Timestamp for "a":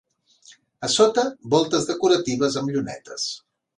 0.87-0.87